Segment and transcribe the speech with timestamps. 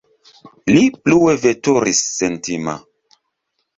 [0.75, 2.77] Li plue veturis, sentima.